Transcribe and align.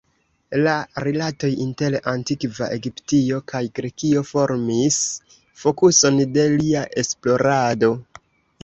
La 0.67 0.71
rilatoj 1.07 1.49
inter 1.65 1.97
antikva 2.13 2.71
Egiptio 2.77 3.43
kaj 3.53 3.63
Grekio 3.81 4.25
formis 4.33 4.99
fokuson 5.67 6.23
de 6.39 6.49
lia 6.59 6.87
esplorado. 7.05 7.95